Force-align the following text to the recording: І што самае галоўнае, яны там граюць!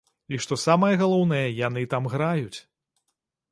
І 0.35 0.37
што 0.45 0.57
самае 0.61 0.89
галоўнае, 1.01 1.45
яны 1.67 1.85
там 1.93 2.11
граюць! 2.17 2.59